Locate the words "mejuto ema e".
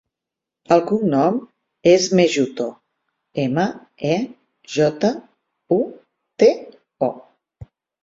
2.21-4.19